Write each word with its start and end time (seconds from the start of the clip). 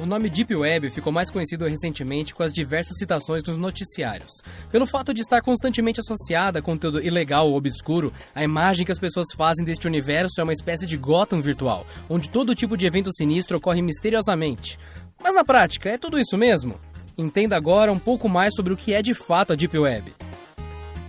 O 0.00 0.06
nome 0.06 0.30
Deep 0.30 0.56
Web 0.56 0.88
ficou 0.88 1.12
mais 1.12 1.30
conhecido 1.30 1.66
recentemente 1.66 2.34
com 2.34 2.42
as 2.42 2.54
diversas 2.54 2.96
citações 2.96 3.42
nos 3.44 3.58
noticiários. 3.58 4.32
Pelo 4.70 4.86
fato 4.86 5.12
de 5.12 5.20
estar 5.20 5.42
constantemente 5.42 6.00
associada 6.00 6.58
a 6.58 6.62
conteúdo 6.62 7.02
ilegal 7.02 7.50
ou 7.50 7.56
obscuro, 7.56 8.10
a 8.34 8.42
imagem 8.42 8.86
que 8.86 8.92
as 8.92 8.98
pessoas 8.98 9.26
fazem 9.36 9.62
deste 9.62 9.86
universo 9.86 10.40
é 10.40 10.42
uma 10.42 10.54
espécie 10.54 10.86
de 10.86 10.96
Gotham 10.96 11.42
virtual, 11.42 11.86
onde 12.08 12.30
todo 12.30 12.54
tipo 12.54 12.78
de 12.78 12.86
evento 12.86 13.12
sinistro 13.12 13.58
ocorre 13.58 13.82
misteriosamente. 13.82 14.78
Mas 15.22 15.34
na 15.34 15.44
prática, 15.44 15.90
é 15.90 15.98
tudo 15.98 16.18
isso 16.18 16.38
mesmo? 16.38 16.80
Entenda 17.18 17.54
agora 17.54 17.92
um 17.92 17.98
pouco 17.98 18.26
mais 18.26 18.54
sobre 18.54 18.72
o 18.72 18.78
que 18.78 18.94
é 18.94 19.02
de 19.02 19.12
fato 19.12 19.52
a 19.52 19.54
Deep 19.54 19.78
Web. 19.78 20.14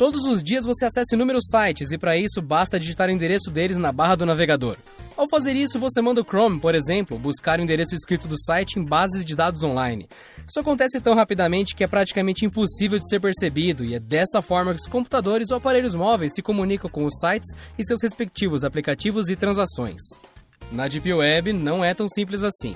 Todos 0.02 0.24
os 0.24 0.42
dias 0.42 0.66
você 0.66 0.84
acessa 0.84 1.14
inúmeros 1.14 1.44
sites 1.46 1.92
e 1.92 1.98
para 1.98 2.18
isso 2.18 2.42
basta 2.42 2.80
digitar 2.80 3.08
o 3.08 3.12
endereço 3.12 3.52
deles 3.52 3.78
na 3.78 3.92
barra 3.92 4.16
do 4.16 4.26
navegador. 4.26 4.76
Ao 5.16 5.30
fazer 5.30 5.56
isso, 5.56 5.78
você 5.78 6.02
manda 6.02 6.22
o 6.22 6.24
Chrome, 6.24 6.60
por 6.60 6.74
exemplo, 6.74 7.20
buscar 7.20 7.60
o 7.60 7.62
endereço 7.62 7.94
escrito 7.94 8.28
do 8.28 8.36
site 8.36 8.80
em 8.80 8.84
bases 8.84 9.24
de 9.24 9.36
dados 9.36 9.62
online. 9.62 10.10
Isso 10.40 10.60
acontece 10.60 11.00
tão 11.00 11.14
rapidamente 11.14 11.76
que 11.76 11.84
é 11.84 11.88
praticamente 11.88 12.44
impossível 12.44 12.98
de 12.98 13.08
ser 13.08 13.20
percebido, 13.20 13.86
e 13.86 13.94
é 13.94 14.00
dessa 14.00 14.42
forma 14.42 14.74
que 14.74 14.82
os 14.82 14.88
computadores 14.88 15.52
ou 15.52 15.58
aparelhos 15.58 15.94
móveis 15.94 16.34
se 16.34 16.42
comunicam 16.42 16.90
com 16.90 17.06
os 17.06 17.20
sites 17.20 17.52
e 17.78 17.86
seus 17.86 18.02
respectivos 18.02 18.64
aplicativos 18.64 19.30
e 19.30 19.36
transações. 19.36 20.02
Na 20.72 20.88
Deep 20.88 21.14
Web 21.14 21.54
não 21.54 21.86
é 21.86 21.94
tão 21.94 22.10
simples 22.10 22.44
assim. 22.44 22.76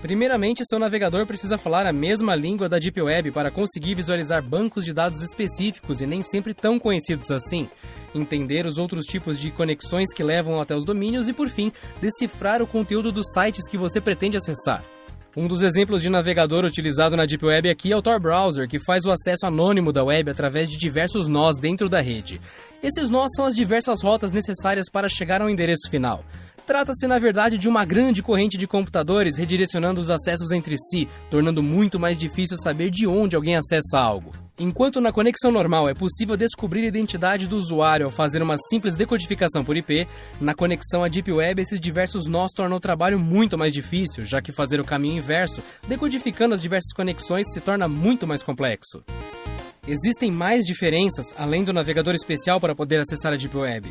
Primeiramente, 0.00 0.64
seu 0.64 0.78
navegador 0.78 1.26
precisa 1.26 1.58
falar 1.58 1.84
a 1.84 1.92
mesma 1.92 2.36
língua 2.36 2.68
da 2.68 2.78
Deep 2.78 3.02
Web 3.02 3.32
para 3.32 3.50
conseguir 3.50 3.94
visualizar 3.94 4.40
bancos 4.40 4.84
de 4.84 4.92
dados 4.92 5.22
específicos 5.22 6.00
e 6.00 6.06
nem 6.06 6.22
sempre 6.22 6.54
tão 6.54 6.78
conhecidos 6.78 7.32
assim, 7.32 7.68
entender 8.14 8.64
os 8.64 8.78
outros 8.78 9.04
tipos 9.04 9.40
de 9.40 9.50
conexões 9.50 10.14
que 10.14 10.22
levam 10.22 10.60
até 10.60 10.76
os 10.76 10.84
domínios 10.84 11.28
e, 11.28 11.32
por 11.32 11.48
fim, 11.48 11.72
decifrar 12.00 12.62
o 12.62 12.66
conteúdo 12.66 13.10
dos 13.10 13.32
sites 13.32 13.68
que 13.68 13.76
você 13.76 14.00
pretende 14.00 14.36
acessar. 14.36 14.84
Um 15.36 15.48
dos 15.48 15.62
exemplos 15.62 16.00
de 16.00 16.08
navegador 16.08 16.64
utilizado 16.64 17.16
na 17.16 17.26
Deep 17.26 17.44
Web 17.44 17.68
aqui 17.68 17.92
é 17.92 17.96
o 17.96 18.02
Tor 18.02 18.20
Browser, 18.20 18.68
que 18.68 18.82
faz 18.84 19.04
o 19.04 19.10
acesso 19.10 19.46
anônimo 19.46 19.92
da 19.92 20.02
web 20.02 20.30
através 20.30 20.70
de 20.70 20.76
diversos 20.76 21.26
nós 21.28 21.58
dentro 21.58 21.88
da 21.88 22.00
rede. 22.00 22.40
Esses 22.82 23.10
nós 23.10 23.30
são 23.36 23.44
as 23.44 23.54
diversas 23.54 24.02
rotas 24.02 24.32
necessárias 24.32 24.86
para 24.90 25.08
chegar 25.08 25.42
ao 25.42 25.50
endereço 25.50 25.90
final. 25.90 26.24
Trata-se, 26.68 27.06
na 27.06 27.18
verdade, 27.18 27.56
de 27.56 27.66
uma 27.66 27.82
grande 27.82 28.22
corrente 28.22 28.58
de 28.58 28.66
computadores 28.66 29.38
redirecionando 29.38 30.02
os 30.02 30.10
acessos 30.10 30.52
entre 30.52 30.76
si, 30.76 31.08
tornando 31.30 31.62
muito 31.62 31.98
mais 31.98 32.14
difícil 32.14 32.58
saber 32.58 32.90
de 32.90 33.06
onde 33.06 33.34
alguém 33.34 33.56
acessa 33.56 33.98
algo. 33.98 34.32
Enquanto 34.58 35.00
na 35.00 35.10
conexão 35.10 35.50
normal 35.50 35.88
é 35.88 35.94
possível 35.94 36.36
descobrir 36.36 36.84
a 36.84 36.88
identidade 36.88 37.46
do 37.46 37.56
usuário 37.56 38.04
ao 38.04 38.12
fazer 38.12 38.42
uma 38.42 38.58
simples 38.68 38.96
decodificação 38.96 39.64
por 39.64 39.78
IP, 39.78 40.06
na 40.42 40.54
conexão 40.54 41.02
à 41.02 41.08
Deep 41.08 41.32
Web 41.32 41.62
esses 41.62 41.80
diversos 41.80 42.26
nós 42.26 42.52
tornam 42.54 42.76
o 42.76 42.80
trabalho 42.80 43.18
muito 43.18 43.56
mais 43.56 43.72
difícil, 43.72 44.26
já 44.26 44.42
que 44.42 44.52
fazer 44.52 44.78
o 44.78 44.84
caminho 44.84 45.16
inverso, 45.16 45.62
decodificando 45.88 46.54
as 46.54 46.60
diversas 46.60 46.92
conexões, 46.92 47.50
se 47.50 47.62
torna 47.62 47.88
muito 47.88 48.26
mais 48.26 48.42
complexo. 48.42 49.02
Existem 49.86 50.30
mais 50.30 50.66
diferenças 50.66 51.32
além 51.38 51.64
do 51.64 51.72
navegador 51.72 52.14
especial 52.14 52.60
para 52.60 52.74
poder 52.74 53.00
acessar 53.00 53.32
a 53.32 53.36
Deep 53.36 53.56
Web. 53.56 53.90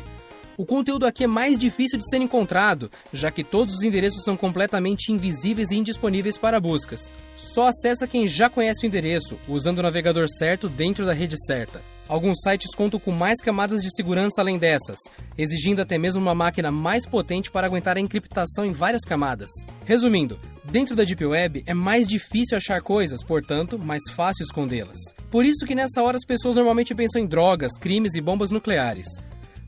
O 0.58 0.66
conteúdo 0.66 1.06
aqui 1.06 1.22
é 1.22 1.26
mais 1.28 1.56
difícil 1.56 2.00
de 2.00 2.10
ser 2.10 2.16
encontrado, 2.16 2.90
já 3.12 3.30
que 3.30 3.44
todos 3.44 3.76
os 3.76 3.84
endereços 3.84 4.24
são 4.24 4.36
completamente 4.36 5.12
invisíveis 5.12 5.70
e 5.70 5.76
indisponíveis 5.76 6.36
para 6.36 6.58
buscas. 6.58 7.12
Só 7.36 7.68
acessa 7.68 8.08
quem 8.08 8.26
já 8.26 8.50
conhece 8.50 8.84
o 8.84 8.88
endereço, 8.88 9.38
usando 9.46 9.78
o 9.78 9.82
navegador 9.84 10.26
certo 10.28 10.68
dentro 10.68 11.06
da 11.06 11.12
rede 11.12 11.36
certa. 11.46 11.80
Alguns 12.08 12.40
sites 12.42 12.74
contam 12.74 12.98
com 12.98 13.12
mais 13.12 13.40
camadas 13.40 13.82
de 13.82 13.94
segurança 13.94 14.40
além 14.40 14.58
dessas, 14.58 14.98
exigindo 15.36 15.80
até 15.80 15.96
mesmo 15.96 16.20
uma 16.20 16.34
máquina 16.34 16.72
mais 16.72 17.06
potente 17.06 17.52
para 17.52 17.68
aguentar 17.68 17.96
a 17.96 18.00
encriptação 18.00 18.64
em 18.64 18.72
várias 18.72 19.02
camadas. 19.02 19.50
Resumindo, 19.84 20.40
dentro 20.64 20.96
da 20.96 21.04
Deep 21.04 21.24
Web 21.24 21.62
é 21.66 21.74
mais 21.74 22.04
difícil 22.04 22.56
achar 22.56 22.82
coisas, 22.82 23.22
portanto, 23.22 23.78
mais 23.78 24.02
fácil 24.16 24.42
escondê-las. 24.42 24.98
Por 25.30 25.44
isso 25.44 25.64
que 25.64 25.76
nessa 25.76 26.02
hora 26.02 26.16
as 26.16 26.26
pessoas 26.26 26.56
normalmente 26.56 26.96
pensam 26.96 27.22
em 27.22 27.28
drogas, 27.28 27.78
crimes 27.78 28.16
e 28.16 28.20
bombas 28.20 28.50
nucleares. 28.50 29.06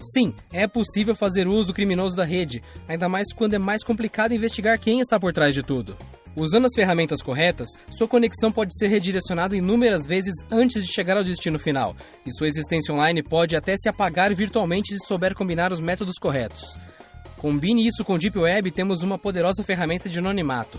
Sim, 0.00 0.34
é 0.50 0.66
possível 0.66 1.14
fazer 1.14 1.46
uso 1.46 1.74
criminoso 1.74 2.16
da 2.16 2.24
rede, 2.24 2.62
ainda 2.88 3.08
mais 3.08 3.32
quando 3.34 3.54
é 3.54 3.58
mais 3.58 3.84
complicado 3.84 4.32
investigar 4.32 4.78
quem 4.78 4.98
está 4.98 5.20
por 5.20 5.32
trás 5.32 5.54
de 5.54 5.62
tudo. 5.62 5.94
Usando 6.34 6.64
as 6.64 6.74
ferramentas 6.74 7.20
corretas, 7.22 7.68
sua 7.90 8.08
conexão 8.08 8.50
pode 8.50 8.76
ser 8.78 8.88
redirecionada 8.88 9.56
inúmeras 9.56 10.06
vezes 10.06 10.32
antes 10.50 10.84
de 10.84 10.92
chegar 10.92 11.18
ao 11.18 11.24
destino 11.24 11.58
final, 11.58 11.94
e 12.24 12.32
sua 12.32 12.48
existência 12.48 12.94
online 12.94 13.22
pode 13.22 13.54
até 13.54 13.76
se 13.76 13.88
apagar 13.88 14.34
virtualmente 14.34 14.94
se 14.94 15.06
souber 15.06 15.34
combinar 15.34 15.70
os 15.70 15.80
métodos 15.80 16.16
corretos. 16.18 16.62
Combine 17.36 17.86
isso 17.86 18.04
com 18.04 18.16
Deep 18.16 18.38
Web 18.38 18.68
e 18.68 18.72
temos 18.72 19.02
uma 19.02 19.18
poderosa 19.18 19.62
ferramenta 19.62 20.08
de 20.08 20.18
anonimato. 20.18 20.78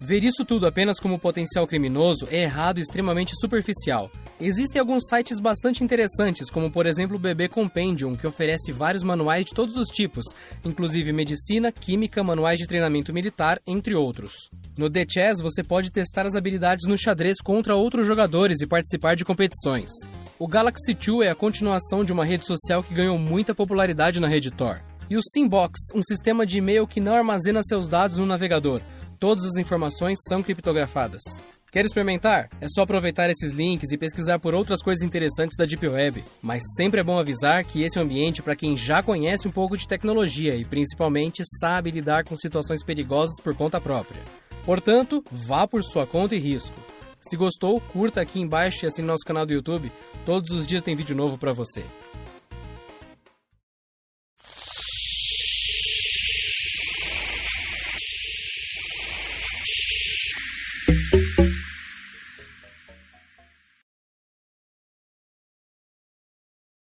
Ver 0.00 0.24
isso 0.24 0.44
tudo 0.44 0.66
apenas 0.66 0.98
como 0.98 1.18
potencial 1.18 1.66
criminoso 1.66 2.26
é 2.30 2.42
errado 2.42 2.78
e 2.78 2.80
extremamente 2.80 3.32
superficial. 3.40 4.10
Existem 4.40 4.78
alguns 4.78 5.06
sites 5.08 5.40
bastante 5.40 5.82
interessantes, 5.82 6.50
como 6.50 6.70
por 6.70 6.84
exemplo 6.84 7.16
o 7.16 7.18
BB 7.18 7.48
Compendium, 7.48 8.14
que 8.14 8.26
oferece 8.26 8.70
vários 8.70 9.02
manuais 9.02 9.46
de 9.46 9.54
todos 9.54 9.76
os 9.76 9.88
tipos, 9.88 10.24
inclusive 10.64 11.12
medicina, 11.12 11.72
química, 11.72 12.22
manuais 12.22 12.58
de 12.58 12.66
treinamento 12.66 13.14
militar, 13.14 13.60
entre 13.66 13.94
outros. 13.94 14.32
No 14.76 14.90
The 14.90 15.06
Chess 15.08 15.40
você 15.40 15.62
pode 15.62 15.90
testar 15.90 16.26
as 16.26 16.34
habilidades 16.34 16.86
no 16.86 16.98
xadrez 16.98 17.38
contra 17.42 17.74
outros 17.74 18.06
jogadores 18.06 18.60
e 18.60 18.66
participar 18.66 19.16
de 19.16 19.24
competições. 19.24 19.90
O 20.38 20.46
Galaxy 20.46 20.92
2 20.92 21.26
é 21.26 21.30
a 21.30 21.34
continuação 21.34 22.04
de 22.04 22.12
uma 22.12 22.24
rede 22.24 22.44
social 22.44 22.82
que 22.82 22.92
ganhou 22.92 23.18
muita 23.18 23.54
popularidade 23.54 24.20
na 24.20 24.28
rede 24.28 24.50
Tor. 24.50 24.82
E 25.08 25.16
o 25.16 25.22
Simbox, 25.22 25.78
um 25.94 26.02
sistema 26.02 26.44
de 26.44 26.58
e-mail 26.58 26.86
que 26.86 27.00
não 27.00 27.14
armazena 27.14 27.62
seus 27.62 27.88
dados 27.88 28.18
no 28.18 28.26
navegador, 28.26 28.82
Todas 29.18 29.44
as 29.46 29.56
informações 29.56 30.18
são 30.28 30.42
criptografadas. 30.42 31.22
Quer 31.70 31.84
experimentar? 31.84 32.48
É 32.60 32.66
só 32.68 32.82
aproveitar 32.82 33.28
esses 33.28 33.52
links 33.52 33.92
e 33.92 33.98
pesquisar 33.98 34.38
por 34.38 34.54
outras 34.54 34.82
coisas 34.82 35.04
interessantes 35.04 35.56
da 35.58 35.66
Deep 35.66 35.86
Web. 35.86 36.24
Mas 36.40 36.62
sempre 36.76 37.00
é 37.00 37.04
bom 37.04 37.18
avisar 37.18 37.64
que 37.64 37.82
esse 37.82 37.98
é 37.98 38.00
um 38.00 38.04
ambiente 38.04 38.42
para 38.42 38.56
quem 38.56 38.76
já 38.76 39.02
conhece 39.02 39.46
um 39.46 39.52
pouco 39.52 39.76
de 39.76 39.86
tecnologia 39.86 40.54
e 40.54 40.64
principalmente 40.64 41.42
sabe 41.60 41.90
lidar 41.90 42.24
com 42.24 42.36
situações 42.36 42.84
perigosas 42.84 43.40
por 43.42 43.54
conta 43.54 43.80
própria. 43.80 44.22
Portanto, 44.64 45.22
vá 45.30 45.66
por 45.66 45.82
sua 45.84 46.06
conta 46.06 46.34
e 46.34 46.38
risco. 46.38 46.74
Se 47.20 47.36
gostou, 47.36 47.80
curta 47.80 48.20
aqui 48.20 48.40
embaixo 48.40 48.84
e 48.84 48.86
assine 48.86 49.06
nosso 49.06 49.24
canal 49.24 49.44
do 49.44 49.52
YouTube. 49.52 49.90
Todos 50.24 50.50
os 50.50 50.66
dias 50.66 50.82
tem 50.82 50.94
vídeo 50.94 51.16
novo 51.16 51.36
para 51.36 51.52
você. 51.52 51.84